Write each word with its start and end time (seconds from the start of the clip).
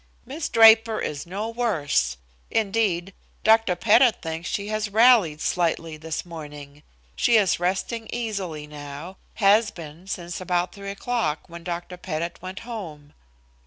"Miss 0.25 0.49
Draper 0.49 0.99
is 0.99 1.27
no 1.27 1.47
worse. 1.47 2.17
Indeed, 2.49 3.13
Dr. 3.43 3.75
Pettit 3.75 4.19
thinks 4.23 4.49
she 4.49 4.69
has 4.69 4.89
rallied 4.89 5.41
slightly 5.41 5.95
this 5.95 6.25
morning. 6.25 6.81
She 7.15 7.37
is 7.37 7.59
resting 7.59 8.09
easily 8.11 8.65
now, 8.65 9.17
has 9.35 9.69
been 9.69 10.07
since 10.07 10.41
about 10.41 10.73
3 10.73 10.89
o'clock, 10.89 11.41
when 11.45 11.63
Dr. 11.63 11.97
Pettit 11.97 12.41
went 12.41 12.61
home." 12.61 13.13